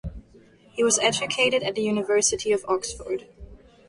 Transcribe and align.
He 0.71 0.83
was 0.83 0.97
educated 0.97 1.61
at 1.61 1.75
the 1.75 1.83
University 1.83 2.51
of 2.51 2.65
Oxford. 2.67 3.27